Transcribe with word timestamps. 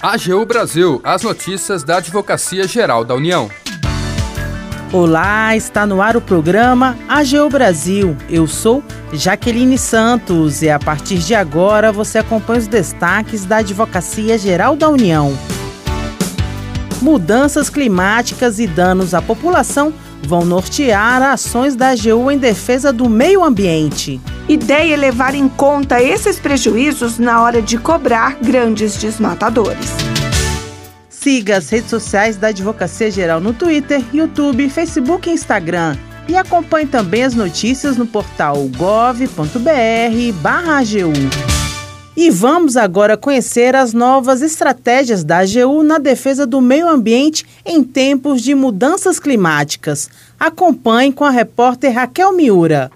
AGU 0.00 0.46
Brasil, 0.46 1.00
as 1.02 1.22
notícias 1.24 1.82
da 1.82 1.96
Advocacia 1.96 2.68
Geral 2.68 3.04
da 3.04 3.16
União. 3.16 3.50
Olá, 4.92 5.56
está 5.56 5.84
no 5.84 6.00
ar 6.00 6.16
o 6.16 6.20
programa 6.20 6.96
AGU 7.08 7.50
Brasil. 7.50 8.16
Eu 8.30 8.46
sou 8.46 8.80
Jaqueline 9.12 9.76
Santos 9.76 10.62
e 10.62 10.70
a 10.70 10.78
partir 10.78 11.18
de 11.18 11.34
agora 11.34 11.90
você 11.90 12.18
acompanha 12.18 12.60
os 12.60 12.68
destaques 12.68 13.44
da 13.44 13.56
Advocacia 13.56 14.38
Geral 14.38 14.76
da 14.76 14.88
União. 14.88 15.36
Mudanças 17.02 17.68
climáticas 17.68 18.60
e 18.60 18.68
danos 18.68 19.14
à 19.14 19.20
população 19.20 19.92
vão 20.22 20.44
nortear 20.44 21.22
ações 21.22 21.74
da 21.74 21.88
AGU 21.88 22.30
em 22.30 22.38
defesa 22.38 22.92
do 22.92 23.08
meio 23.08 23.42
ambiente. 23.42 24.20
Ideia 24.48 24.94
é 24.94 24.96
levar 24.96 25.34
em 25.34 25.46
conta 25.46 26.02
esses 26.02 26.38
prejuízos 26.40 27.18
na 27.18 27.42
hora 27.42 27.60
de 27.60 27.76
cobrar 27.76 28.38
grandes 28.40 28.96
desmatadores. 28.96 29.90
Siga 31.10 31.58
as 31.58 31.68
redes 31.68 31.90
sociais 31.90 32.38
da 32.38 32.48
Advocacia 32.48 33.10
Geral 33.10 33.40
no 33.40 33.52
Twitter, 33.52 34.02
YouTube, 34.10 34.70
Facebook 34.70 35.28
e 35.28 35.34
Instagram. 35.34 35.98
E 36.26 36.34
acompanhe 36.34 36.86
também 36.86 37.24
as 37.24 37.34
notícias 37.34 37.98
no 37.98 38.06
portal 38.06 38.56
gov.br/agu. 38.74 39.28
E 42.16 42.30
vamos 42.30 42.76
agora 42.78 43.18
conhecer 43.18 43.76
as 43.76 43.92
novas 43.92 44.40
estratégias 44.40 45.22
da 45.22 45.40
AGU 45.40 45.82
na 45.82 45.98
defesa 45.98 46.46
do 46.46 46.62
meio 46.62 46.88
ambiente 46.88 47.44
em 47.66 47.84
tempos 47.84 48.40
de 48.40 48.54
mudanças 48.54 49.20
climáticas. 49.20 50.08
Acompanhe 50.40 51.12
com 51.12 51.24
a 51.24 51.30
repórter 51.30 51.92
Raquel 51.92 52.32
Miura. 52.32 52.90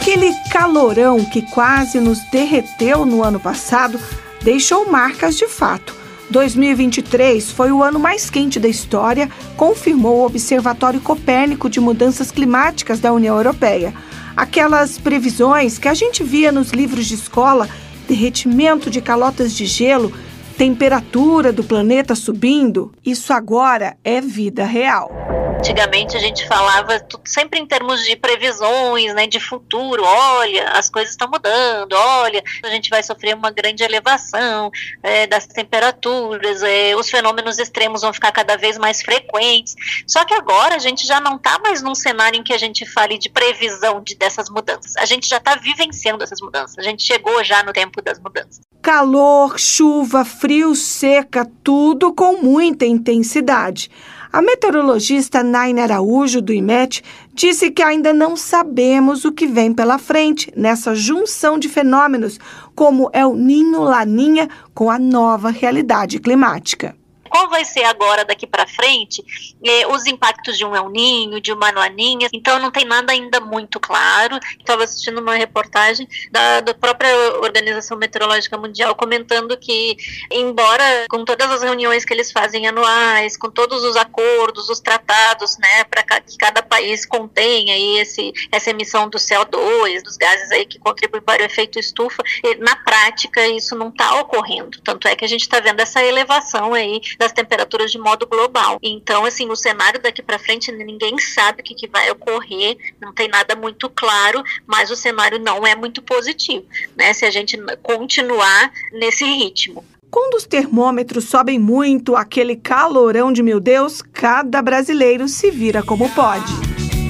Aquele 0.00 0.34
calorão 0.50 1.22
que 1.26 1.42
quase 1.42 2.00
nos 2.00 2.20
derreteu 2.30 3.04
no 3.04 3.22
ano 3.22 3.38
passado 3.38 4.00
deixou 4.42 4.90
marcas 4.90 5.36
de 5.36 5.46
fato. 5.46 5.94
2023 6.30 7.50
foi 7.50 7.70
o 7.70 7.82
ano 7.82 8.00
mais 8.00 8.30
quente 8.30 8.58
da 8.58 8.66
história, 8.66 9.28
confirmou 9.58 10.20
o 10.20 10.24
Observatório 10.24 11.02
Copérnico 11.02 11.68
de 11.68 11.80
Mudanças 11.80 12.30
Climáticas 12.30 12.98
da 12.98 13.12
União 13.12 13.36
Europeia. 13.36 13.92
Aquelas 14.34 14.96
previsões 14.96 15.76
que 15.76 15.86
a 15.86 15.92
gente 15.92 16.24
via 16.24 16.50
nos 16.50 16.70
livros 16.70 17.04
de 17.04 17.14
escola, 17.14 17.68
derretimento 18.08 18.88
de 18.88 19.02
calotas 19.02 19.52
de 19.52 19.66
gelo, 19.66 20.14
temperatura 20.56 21.52
do 21.52 21.62
planeta 21.62 22.14
subindo, 22.14 22.90
isso 23.04 23.34
agora 23.34 23.98
é 24.02 24.18
vida 24.18 24.64
real. 24.64 25.39
Antigamente 25.60 26.16
a 26.16 26.20
gente 26.20 26.48
falava 26.48 26.98
tudo 27.00 27.20
sempre 27.26 27.60
em 27.60 27.66
termos 27.66 28.02
de 28.02 28.16
previsões, 28.16 29.12
né, 29.12 29.26
de 29.26 29.38
futuro. 29.38 30.02
Olha, 30.02 30.70
as 30.70 30.88
coisas 30.88 31.10
estão 31.10 31.28
mudando. 31.28 31.92
Olha, 31.92 32.42
a 32.64 32.70
gente 32.70 32.88
vai 32.88 33.02
sofrer 33.02 33.34
uma 33.34 33.50
grande 33.50 33.82
elevação 33.82 34.70
é, 35.02 35.26
das 35.26 35.46
temperaturas. 35.46 36.62
É, 36.62 36.96
os 36.96 37.10
fenômenos 37.10 37.58
extremos 37.58 38.00
vão 38.00 38.10
ficar 38.10 38.32
cada 38.32 38.56
vez 38.56 38.78
mais 38.78 39.02
frequentes. 39.02 39.74
Só 40.06 40.24
que 40.24 40.32
agora 40.32 40.76
a 40.76 40.78
gente 40.78 41.06
já 41.06 41.20
não 41.20 41.36
está 41.36 41.58
mais 41.58 41.82
num 41.82 41.94
cenário 41.94 42.40
em 42.40 42.42
que 42.42 42.54
a 42.54 42.58
gente 42.58 42.86
fale 42.86 43.18
de 43.18 43.28
previsão 43.28 44.02
de 44.02 44.14
dessas 44.14 44.48
mudanças. 44.48 44.96
A 44.96 45.04
gente 45.04 45.28
já 45.28 45.36
está 45.36 45.56
vivenciando 45.56 46.24
essas 46.24 46.40
mudanças. 46.40 46.78
A 46.78 46.82
gente 46.82 47.02
chegou 47.02 47.44
já 47.44 47.62
no 47.62 47.74
tempo 47.74 48.00
das 48.00 48.18
mudanças. 48.18 48.60
Calor, 48.80 49.58
chuva, 49.58 50.24
frio, 50.24 50.74
seca, 50.74 51.46
tudo 51.62 52.14
com 52.14 52.40
muita 52.40 52.86
intensidade. 52.86 53.90
A 54.32 54.40
meteorologista 54.40 55.42
Naina 55.42 55.82
Araújo, 55.82 56.40
do 56.40 56.52
IMET, 56.52 57.02
disse 57.34 57.68
que 57.68 57.82
ainda 57.82 58.12
não 58.12 58.36
sabemos 58.36 59.24
o 59.24 59.32
que 59.32 59.44
vem 59.44 59.74
pela 59.74 59.98
frente 59.98 60.52
nessa 60.56 60.94
junção 60.94 61.58
de 61.58 61.68
fenômenos, 61.68 62.38
como 62.74 63.10
é 63.12 63.26
o 63.26 63.34
Ninho 63.34 63.82
Laninha 63.82 64.48
com 64.72 64.88
a 64.88 65.00
nova 65.00 65.50
realidade 65.50 66.20
climática 66.20 66.99
qual 67.30 67.48
vai 67.48 67.64
ser 67.64 67.84
agora 67.84 68.24
daqui 68.24 68.46
para 68.46 68.66
frente 68.66 69.24
eh, 69.64 69.86
os 69.86 70.04
impactos 70.06 70.58
de 70.58 70.64
um 70.64 70.74
El 70.74 70.90
Ninho, 70.90 71.40
de 71.40 71.52
uma 71.52 71.70
Laninha. 71.70 72.28
Então 72.32 72.58
não 72.58 72.70
tem 72.70 72.84
nada 72.84 73.12
ainda 73.12 73.40
muito 73.40 73.78
claro. 73.78 74.38
Estava 74.58 74.84
assistindo 74.84 75.20
uma 75.20 75.36
reportagem 75.36 76.08
da, 76.30 76.60
da 76.60 76.74
própria 76.74 77.08
Organização 77.40 77.96
Meteorológica 77.96 78.58
Mundial 78.58 78.94
comentando 78.94 79.56
que, 79.56 79.96
embora 80.30 81.06
com 81.08 81.24
todas 81.24 81.50
as 81.50 81.62
reuniões 81.62 82.04
que 82.04 82.12
eles 82.12 82.32
fazem 82.32 82.66
anuais, 82.66 83.36
com 83.36 83.50
todos 83.50 83.84
os 83.84 83.96
acordos, 83.96 84.68
os 84.68 84.80
tratados, 84.80 85.56
né, 85.58 85.84
para 85.84 86.02
que 86.20 86.36
cada 86.36 86.62
país 86.62 87.06
contenha 87.06 87.74
aí 87.74 87.98
esse, 87.98 88.32
essa 88.50 88.70
emissão 88.70 89.08
do 89.08 89.18
CO2, 89.18 90.02
dos 90.02 90.16
gases 90.16 90.50
aí 90.50 90.66
que 90.66 90.78
contribuem 90.78 91.22
para 91.22 91.42
o 91.42 91.46
efeito 91.46 91.78
estufa, 91.78 92.22
na 92.58 92.74
prática 92.76 93.46
isso 93.46 93.76
não 93.76 93.88
está 93.88 94.20
ocorrendo. 94.20 94.80
Tanto 94.82 95.06
é 95.06 95.14
que 95.14 95.24
a 95.24 95.28
gente 95.28 95.42
está 95.42 95.60
vendo 95.60 95.80
essa 95.80 96.02
elevação 96.02 96.74
aí 96.74 97.00
das 97.20 97.32
temperaturas 97.32 97.92
de 97.92 97.98
modo 97.98 98.26
global. 98.26 98.78
Então, 98.82 99.26
assim, 99.26 99.46
o 99.50 99.54
cenário 99.54 100.00
daqui 100.00 100.22
para 100.22 100.38
frente 100.38 100.72
ninguém 100.72 101.18
sabe 101.18 101.60
o 101.60 101.64
que, 101.64 101.74
que 101.74 101.86
vai 101.86 102.10
ocorrer, 102.10 102.78
não 102.98 103.12
tem 103.12 103.28
nada 103.28 103.54
muito 103.54 103.90
claro, 103.90 104.42
mas 104.66 104.90
o 104.90 104.96
cenário 104.96 105.38
não 105.38 105.66
é 105.66 105.76
muito 105.76 106.00
positivo, 106.00 106.64
né? 106.96 107.12
Se 107.12 107.26
a 107.26 107.30
gente 107.30 107.58
continuar 107.82 108.72
nesse 108.92 109.24
ritmo. 109.24 109.84
Quando 110.10 110.34
os 110.34 110.46
termômetros 110.46 111.24
sobem 111.24 111.58
muito, 111.58 112.16
aquele 112.16 112.56
calorão 112.56 113.30
de 113.30 113.42
meu 113.42 113.60
Deus, 113.60 114.00
cada 114.00 114.62
brasileiro 114.62 115.28
se 115.28 115.50
vira 115.50 115.82
como 115.82 116.08
pode. 116.14 116.52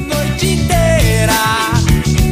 Noite 0.06 0.46
inteira 0.46 1.32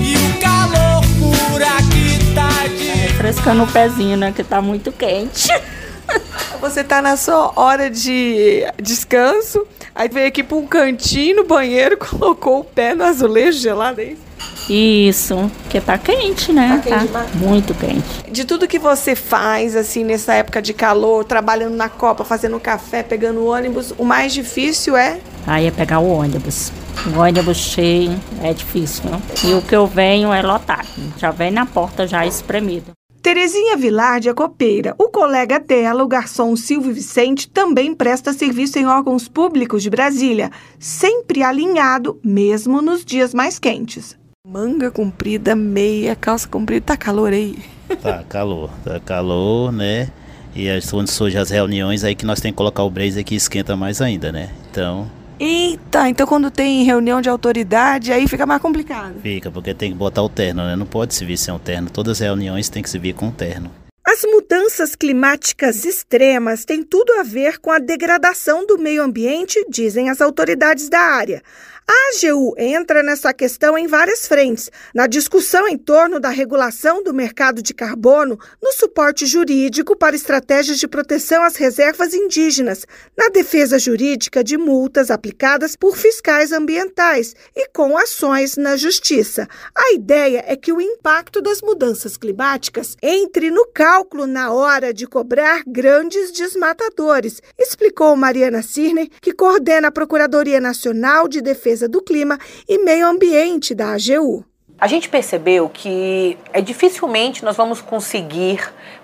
e 0.05 0.17
o 0.17 0.41
calor 0.43 1.01
por 1.21 1.63
aqui 1.63 2.35
tá 2.35 2.67
de... 2.67 2.89
É, 2.89 3.07
refrescando 3.07 3.63
o 3.63 3.73
pezinho, 3.73 4.17
né, 4.17 4.33
que 4.33 4.43
tá 4.43 4.61
muito 4.61 4.91
quente. 4.91 5.49
Você 6.61 6.83
tá 6.83 7.01
na 7.01 7.17
sua 7.17 7.53
hora 7.57 7.91
de 7.91 8.63
descanso, 8.83 9.67
aí 9.95 10.09
veio 10.09 10.29
aqui 10.29 10.43
para 10.43 10.57
um 10.57 10.67
cantinho 10.67 11.37
no 11.37 11.45
banheiro, 11.45 11.97
colocou 11.99 12.61
o 12.61 12.65
pé 12.65 12.95
no 12.95 13.05
azulejo 13.05 13.59
gelado, 13.59 14.01
é 14.01 14.05
isso? 14.05 14.29
Isso, 14.69 15.51
porque 15.63 15.81
tá 15.81 15.97
quente, 15.97 16.53
né? 16.53 16.83
Tá, 16.85 16.99
quente 16.99 17.13
tá 17.13 17.27
muito 17.35 17.75
quente. 17.75 18.31
De 18.31 18.45
tudo 18.45 18.69
que 18.69 18.79
você 18.79 19.15
faz, 19.15 19.75
assim, 19.75 20.05
nessa 20.05 20.35
época 20.35 20.61
de 20.61 20.75
calor, 20.75 21.25
trabalhando 21.25 21.75
na 21.75 21.89
copa, 21.89 22.23
fazendo 22.23 22.61
café, 22.61 23.03
pegando 23.03 23.47
ônibus, 23.47 23.95
o 23.97 24.05
mais 24.05 24.33
difícil 24.33 24.95
é? 24.97 25.21
Aí 25.47 25.67
é 25.67 25.71
pegar 25.71 26.01
o 26.01 26.09
ônibus. 26.11 26.71
O 27.07 27.19
ônibus 27.19 27.57
cheio 27.57 28.21
é 28.43 28.53
difícil, 28.53 29.11
né? 29.11 29.23
E 29.45 29.55
o 29.55 29.63
que 29.63 29.75
eu 29.75 29.87
venho 29.87 30.33
é 30.33 30.43
lotado. 30.43 30.87
Já 31.17 31.31
vem 31.31 31.51
na 31.51 31.65
porta 31.65 32.07
já 32.07 32.27
espremido. 32.27 32.98
Terezinha 33.29 33.77
Vilarde 33.77 34.31
é 34.31 34.33
copeira. 34.33 34.95
O 34.97 35.11
colega 35.11 35.61
dela, 35.61 36.03
o 36.03 36.09
garçom 36.09 36.57
Silvio 36.57 36.95
Vicente, 36.95 37.47
também 37.47 37.95
presta 37.95 38.33
serviço 38.33 38.79
em 38.79 38.87
órgãos 38.87 39.29
públicos 39.29 39.83
de 39.83 39.91
Brasília, 39.91 40.51
sempre 40.79 41.43
alinhado, 41.43 42.19
mesmo 42.25 42.81
nos 42.81 43.05
dias 43.05 43.35
mais 43.35 43.59
quentes. 43.59 44.17
Manga 44.47 44.91
comprida, 44.91 45.55
meia, 45.55 46.17
calça 46.17 46.49
comprida, 46.49 46.87
tá 46.87 46.97
calor 46.97 47.35
aí? 47.35 47.59
Tá 48.01 48.25
calor, 48.27 48.71
tá 48.83 48.99
calor, 48.99 49.73
né? 49.73 50.09
E 50.57 50.67
quando 50.91 51.09
surgem 51.09 51.39
as 51.39 51.51
reuniões 51.51 52.05
aí 52.05 52.15
que 52.15 52.25
nós 52.25 52.41
temos 52.41 52.55
que 52.55 52.57
colocar 52.57 52.83
o 52.83 52.89
blazer 52.89 53.27
que 53.27 53.35
esquenta 53.35 53.77
mais 53.77 54.01
ainda, 54.01 54.33
né? 54.33 54.49
Então, 54.71 55.07
Eita, 55.41 56.09
então 56.09 56.27
quando 56.27 56.51
tem 56.51 56.83
reunião 56.85 57.21
de 57.21 57.29
autoridade, 57.29 58.13
aí 58.13 58.27
fica 58.27 58.45
mais 58.45 58.61
complicado. 58.61 59.21
Fica, 59.23 59.51
porque 59.51 59.73
tem 59.73 59.93
que 59.93 59.97
botar 59.97 60.23
o 60.23 60.29
terno, 60.29 60.65
né? 60.65 60.75
Não 60.75 60.87
pode 60.87 61.15
se 61.15 61.25
vir 61.25 61.37
sem 61.37 61.55
o 61.55 61.59
terno. 61.59 61.89
Todas 61.91 62.21
as 62.21 62.21
reuniões 62.21 62.69
tem 62.69 62.83
que 62.83 62.91
se 62.91 62.99
vir 62.99 63.15
com 63.15 63.29
o 63.29 63.33
terno. 63.33 63.71
As 64.05 64.23
mudanças 64.25 64.58
climáticas 64.99 65.85
extremas 65.85 66.65
têm 66.65 66.83
tudo 66.83 67.13
a 67.15 67.23
ver 67.23 67.59
com 67.59 67.71
a 67.71 67.79
degradação 67.79 68.67
do 68.67 68.79
meio 68.79 69.03
ambiente, 69.03 69.65
dizem 69.69 70.11
as 70.11 70.21
autoridades 70.21 70.89
da 70.89 71.01
área. 71.01 71.43
A 71.91 72.11
AGU 72.11 72.55
entra 72.59 73.03
nessa 73.03 73.33
questão 73.33 73.79
em 73.79 73.87
várias 73.87 74.29
frentes, 74.29 74.71
na 74.95 75.07
discussão 75.07 75.67
em 75.67 75.79
torno 75.79 76.21
da 76.21 76.29
regulação 76.29 77.03
do 77.03 77.15
mercado 77.15 77.63
de 77.63 77.73
carbono, 77.73 78.39
no 78.63 78.73
suporte 78.73 79.25
jurídico 79.25 79.97
para 79.97 80.15
estratégias 80.15 80.79
de 80.79 80.87
proteção 80.87 81.43
às 81.43 81.57
reservas 81.57 82.13
indígenas, 82.13 82.85
na 83.17 83.31
defesa 83.31 83.79
jurídica 83.79 84.45
de 84.45 84.59
multas 84.59 85.11
aplicadas 85.11 85.77
por 85.77 85.97
fiscais 85.97 86.53
ambientais 86.53 87.35
e 87.57 87.67
com 87.71 87.97
ações 87.97 88.59
na 88.59 88.77
justiça. 88.77 89.49
A 89.75 89.95
ideia 89.95 90.45
é 90.47 90.57
que 90.57 90.71
o 90.71 90.83
impacto 90.83 91.41
das 91.41 91.63
mudanças 91.63 92.19
climáticas 92.19 92.99
entre 93.03 93.51
no 93.51 93.67
cálculo 93.67 94.27
na 94.27 94.53
hora 94.59 94.93
de 94.93 95.07
cobrar 95.07 95.63
grandes 95.67 96.33
desmatadores, 96.33 97.41
explicou 97.57 98.17
Mariana 98.17 98.61
Cirne, 98.61 99.09
que 99.21 99.33
coordena 99.33 99.89
a 99.89 99.93
Procuradoria 99.93 100.61
Nacional 100.61 101.29
de 101.29 101.41
Defesa 101.41 101.89
do 101.89 102.03
Clima 102.03 102.39
e 102.69 102.83
Meio 102.83 103.07
Ambiente 103.07 103.75
da 103.75 103.93
AGU. 103.93 104.45
A 104.81 104.87
gente 104.87 105.09
percebeu 105.09 105.69
que 105.69 106.37
é 106.53 106.61
dificilmente 106.61 107.45
nós 107.45 107.57
vamos 107.57 107.81
conseguir 107.81 108.61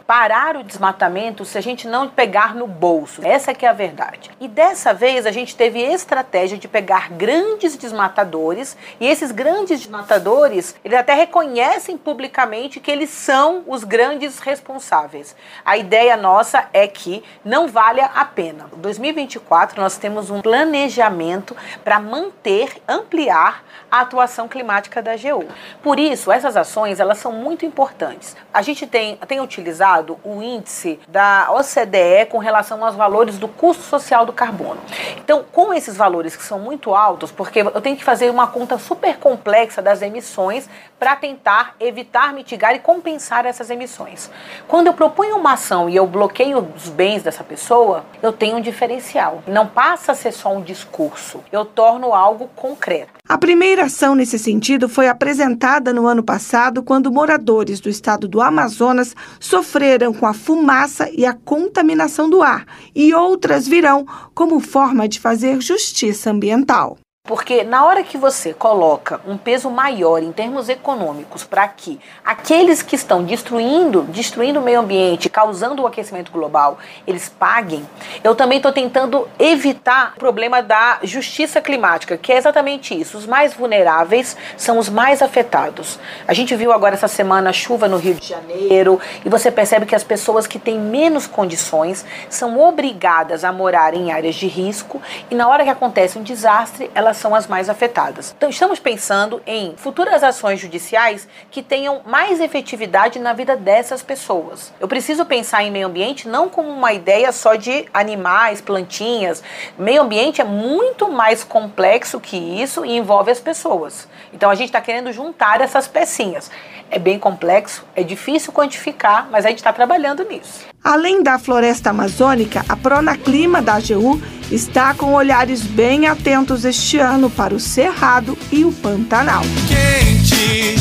parar 0.06 0.56
o 0.56 0.62
desmatamento 0.62 1.44
se 1.44 1.56
a 1.56 1.60
gente 1.60 1.88
não 1.88 2.08
pegar 2.08 2.54
no 2.54 2.66
bolso. 2.66 3.24
Essa 3.24 3.54
que 3.54 3.64
é 3.64 3.68
a 3.68 3.72
verdade. 3.72 4.30
E 4.40 4.46
dessa 4.46 4.92
vez 4.92 5.26
a 5.26 5.30
gente 5.30 5.56
teve 5.56 5.80
estratégia 5.80 6.58
de 6.58 6.68
pegar 6.68 7.10
grandes 7.10 7.76
desmatadores 7.76 8.76
e 9.00 9.06
esses 9.06 9.30
grandes 9.30 9.80
desmatadores, 9.80 10.76
eles 10.84 10.98
até 10.98 11.14
reconhecem 11.14 11.96
publicamente 11.96 12.80
que 12.80 12.90
eles 12.90 13.10
são 13.10 13.64
os 13.66 13.84
grandes 13.84 14.38
responsáveis. 14.38 15.34
A 15.64 15.76
ideia 15.76 16.16
nossa 16.16 16.66
é 16.72 16.86
que 16.86 17.24
não 17.44 17.66
valha 17.66 18.06
a 18.06 18.24
pena. 18.24 18.66
Em 18.76 18.80
2024 18.80 19.80
nós 19.80 19.96
temos 19.96 20.30
um 20.30 20.42
planejamento 20.42 21.56
para 21.82 21.98
manter, 21.98 22.82
ampliar 22.86 23.64
a 23.90 24.00
atuação 24.00 24.48
climática 24.48 25.00
da 25.00 25.12
AGU. 25.12 25.46
Por 25.82 25.98
isso, 25.98 26.30
essas 26.30 26.56
ações 26.56 27.00
elas 27.00 27.18
são 27.18 27.32
muito 27.32 27.64
importantes. 27.64 28.36
A 28.52 28.60
gente 28.60 28.86
tem, 28.86 29.16
tem 29.16 29.40
utilizado 29.40 29.93
o 30.24 30.42
índice 30.42 30.98
da 31.06 31.48
OCDE 31.50 32.26
com 32.30 32.38
relação 32.38 32.84
aos 32.84 32.94
valores 32.94 33.38
do 33.38 33.46
custo 33.46 33.82
social 33.82 34.24
do 34.26 34.32
carbono. 34.32 34.80
Então, 35.16 35.44
com 35.52 35.72
esses 35.72 35.96
valores 35.96 36.34
que 36.34 36.42
são 36.42 36.58
muito 36.58 36.94
altos, 36.94 37.30
porque 37.30 37.60
eu 37.60 37.80
tenho 37.80 37.96
que 37.96 38.04
fazer 38.04 38.30
uma 38.30 38.46
conta 38.46 38.78
super 38.78 39.18
complexa 39.18 39.80
das 39.80 40.02
emissões 40.02 40.68
para 40.98 41.16
tentar 41.16 41.76
evitar, 41.78 42.32
mitigar 42.32 42.74
e 42.74 42.78
compensar 42.78 43.46
essas 43.46 43.70
emissões. 43.70 44.30
Quando 44.66 44.86
eu 44.86 44.94
proponho 44.94 45.36
uma 45.36 45.52
ação 45.52 45.88
e 45.88 45.96
eu 45.96 46.06
bloqueio 46.06 46.66
os 46.74 46.88
bens 46.88 47.22
dessa 47.22 47.44
pessoa, 47.44 48.04
eu 48.22 48.32
tenho 48.32 48.56
um 48.56 48.60
diferencial. 48.60 49.42
Não 49.46 49.66
passa 49.66 50.12
a 50.12 50.14
ser 50.14 50.32
só 50.32 50.52
um 50.52 50.62
discurso, 50.62 51.42
eu 51.52 51.64
torno 51.64 52.14
algo 52.14 52.48
concreto. 52.56 53.12
A 53.26 53.38
primeira 53.38 53.84
ação 53.84 54.14
nesse 54.14 54.38
sentido 54.38 54.88
foi 54.88 55.08
apresentada 55.08 55.92
no 55.92 56.06
ano 56.06 56.22
passado, 56.22 56.82
quando 56.82 57.10
moradores 57.10 57.80
do 57.80 57.88
estado 57.88 58.28
do 58.28 58.40
Amazonas 58.40 59.14
sofreram 59.40 59.83
com 60.14 60.26
a 60.26 60.32
fumaça 60.32 61.10
e 61.12 61.26
a 61.26 61.34
contaminação 61.34 62.28
do 62.28 62.42
ar, 62.42 62.66
e 62.94 63.12
outras 63.12 63.68
virão 63.68 64.06
como 64.34 64.60
forma 64.60 65.08
de 65.08 65.20
fazer 65.20 65.60
justiça 65.60 66.30
ambiental. 66.30 66.98
Porque 67.26 67.64
na 67.64 67.86
hora 67.86 68.02
que 68.02 68.18
você 68.18 68.52
coloca 68.52 69.18
um 69.26 69.38
peso 69.38 69.70
maior 69.70 70.22
em 70.22 70.30
termos 70.30 70.68
econômicos 70.68 71.42
para 71.42 71.66
que 71.66 71.98
aqueles 72.22 72.82
que 72.82 72.94
estão 72.94 73.24
destruindo, 73.24 74.02
destruindo 74.02 74.60
o 74.60 74.62
meio 74.62 74.80
ambiente, 74.80 75.30
causando 75.30 75.80
o 75.80 75.86
aquecimento 75.86 76.30
global, 76.30 76.76
eles 77.06 77.30
paguem, 77.30 77.88
eu 78.22 78.34
também 78.34 78.58
estou 78.58 78.72
tentando 78.72 79.26
evitar 79.38 80.12
o 80.14 80.20
problema 80.20 80.62
da 80.62 80.98
justiça 81.02 81.62
climática, 81.62 82.18
que 82.18 82.30
é 82.30 82.36
exatamente 82.36 82.94
isso. 82.94 83.16
Os 83.16 83.24
mais 83.24 83.54
vulneráveis 83.54 84.36
são 84.58 84.76
os 84.76 84.90
mais 84.90 85.22
afetados. 85.22 85.98
A 86.28 86.34
gente 86.34 86.54
viu 86.54 86.72
agora 86.72 86.92
essa 86.92 87.08
semana 87.08 87.48
a 87.48 87.54
chuva 87.54 87.88
no 87.88 87.96
Rio 87.96 88.16
de 88.16 88.28
Janeiro 88.28 89.00
e 89.24 89.30
você 89.30 89.50
percebe 89.50 89.86
que 89.86 89.94
as 89.94 90.04
pessoas 90.04 90.46
que 90.46 90.58
têm 90.58 90.78
menos 90.78 91.26
condições 91.26 92.04
são 92.28 92.60
obrigadas 92.60 93.44
a 93.44 93.50
morar 93.50 93.94
em 93.94 94.12
áreas 94.12 94.34
de 94.34 94.46
risco 94.46 95.00
e 95.30 95.34
na 95.34 95.48
hora 95.48 95.64
que 95.64 95.70
acontece 95.70 96.18
um 96.18 96.22
desastre, 96.22 96.90
elas 96.94 97.13
elas 97.14 97.16
são 97.16 97.34
as 97.34 97.46
mais 97.46 97.68
afetadas. 97.68 98.34
Então, 98.36 98.50
estamos 98.50 98.78
pensando 98.78 99.40
em 99.46 99.74
futuras 99.76 100.22
ações 100.22 100.60
judiciais 100.60 101.28
que 101.50 101.62
tenham 101.62 102.02
mais 102.04 102.40
efetividade 102.40 103.18
na 103.18 103.32
vida 103.32 103.56
dessas 103.56 104.02
pessoas. 104.02 104.72
Eu 104.80 104.88
preciso 104.88 105.24
pensar 105.24 105.62
em 105.62 105.70
meio 105.70 105.86
ambiente 105.86 106.28
não 106.28 106.48
como 106.48 106.68
uma 106.68 106.92
ideia 106.92 107.30
só 107.30 107.54
de 107.54 107.86
animais, 107.94 108.60
plantinhas. 108.60 109.42
Meio 109.78 110.02
ambiente 110.02 110.40
é 110.40 110.44
muito 110.44 111.08
mais 111.08 111.44
complexo 111.44 112.20
que 112.20 112.36
isso 112.36 112.84
e 112.84 112.96
envolve 112.96 113.30
as 113.30 113.40
pessoas. 113.40 114.08
Então, 114.32 114.50
a 114.50 114.54
gente 114.54 114.68
está 114.68 114.80
querendo 114.80 115.12
juntar 115.12 115.60
essas 115.60 115.86
pecinhas. 115.86 116.50
É 116.90 116.98
bem 116.98 117.18
complexo, 117.18 117.84
é 117.94 118.02
difícil 118.02 118.52
quantificar, 118.52 119.28
mas 119.30 119.46
a 119.46 119.48
gente 119.48 119.58
está 119.58 119.72
trabalhando 119.72 120.24
nisso. 120.24 120.73
Além 120.84 121.22
da 121.22 121.38
floresta 121.38 121.88
amazônica, 121.88 122.62
a 122.68 122.76
Pronaclima 122.76 123.62
da 123.62 123.76
AGU 123.76 124.20
está 124.52 124.92
com 124.92 125.14
olhares 125.14 125.62
bem 125.62 126.06
atentos 126.06 126.62
este 126.66 126.98
ano 126.98 127.30
para 127.30 127.54
o 127.54 127.58
Cerrado 127.58 128.36
e 128.52 128.66
o 128.66 128.70
Pantanal. 128.70 129.42
Quente 129.66 130.74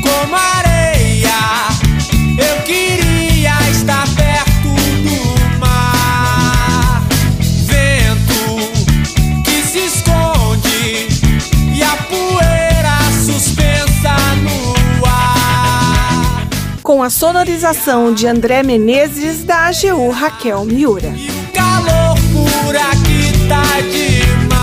como 0.00 0.36
areia, 0.36 1.32
eu 2.38 2.62
queria 2.62 3.01
Com 17.02 17.06
a 17.06 17.10
sonorização 17.10 18.14
de 18.14 18.28
André 18.28 18.62
Menezes 18.62 19.42
da 19.42 19.66
AGU 19.66 20.08
Raquel 20.10 20.64
Miura. 20.64 21.08
E 21.08 21.28
o 21.30 21.52
calor 21.52 22.16
por 22.32 22.76
aqui 22.76 23.32
tá 23.48 23.64
demais. 23.80 24.62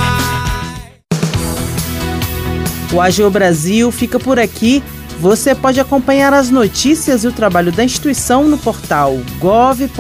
O 2.94 3.02
AGU 3.02 3.30
Brasil 3.30 3.92
fica 3.92 4.18
por 4.18 4.40
aqui. 4.40 4.82
Você 5.20 5.54
pode 5.54 5.82
acompanhar 5.82 6.34
as 6.34 6.50
notícias 6.50 7.26
e 7.26 7.28
o 7.28 7.34
trabalho 7.34 7.74
da 7.74 7.84
instituição 7.84 8.46
no 8.46 8.58
portal 8.58 9.18
gov.br/agu 9.40 9.94